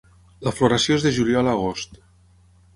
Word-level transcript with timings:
La 0.47 0.53
floració 0.59 0.97
és 0.97 1.05
de 1.09 1.13
juliol 1.19 1.53
a 1.53 1.55
agost. 1.61 2.03